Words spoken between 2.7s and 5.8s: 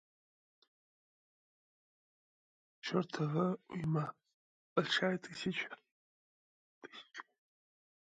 чертова уйма– больше тысячи.